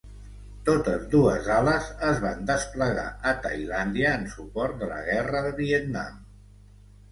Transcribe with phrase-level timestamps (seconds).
[0.69, 6.21] Totes dues ales es van desplegar a Tailàndia en suport de la Guerra de Vietnam.